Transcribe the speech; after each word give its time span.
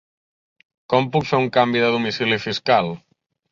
Com 0.93 1.09
puc 1.17 1.27
fer 1.33 1.41
un 1.43 1.53
canvi 1.59 1.85
de 1.85 1.93
domicili 1.99 2.43
fiscal? 2.49 2.93